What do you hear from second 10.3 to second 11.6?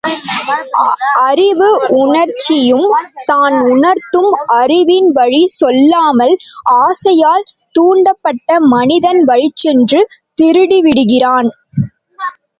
திருடிவிடுகிறான்.